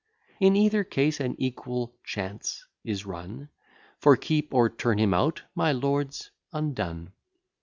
In 0.39 0.55
either 0.55 0.83
case, 0.83 1.19
an 1.19 1.35
equal 1.37 1.93
chance 2.03 2.65
is 2.83 3.05
run; 3.05 3.49
For, 3.99 4.17
keep 4.17 4.51
or 4.51 4.67
turn 4.67 4.97
him 4.97 5.13
out, 5.13 5.43
my 5.53 5.71
lord's 5.73 6.31
undone. 6.51 7.11